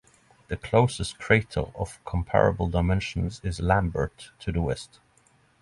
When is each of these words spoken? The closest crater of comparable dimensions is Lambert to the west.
The 0.47 0.57
closest 0.57 1.19
crater 1.19 1.65
of 1.75 2.03
comparable 2.05 2.67
dimensions 2.67 3.39
is 3.43 3.59
Lambert 3.59 4.31
to 4.39 4.51
the 4.51 4.59
west. 4.59 4.99